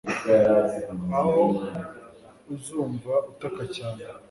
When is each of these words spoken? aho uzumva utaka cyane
aho 1.17 1.39
uzumva 2.53 3.13
utaka 3.31 3.63
cyane 3.75 4.03